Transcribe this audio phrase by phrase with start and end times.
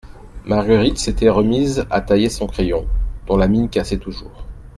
[0.45, 2.87] Marguerite s'était remise à tailler son crayon,
[3.27, 4.47] dont la mine cassait toujours.